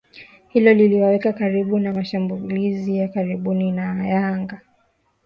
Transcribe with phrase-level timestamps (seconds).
[0.49, 4.61] Hilo linawaweka karibu na mashambulizi ya karibuni ya anga